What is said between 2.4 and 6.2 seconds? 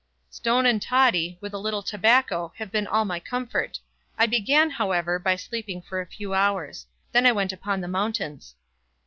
have been all my comfort. I began, however, by sleeping for a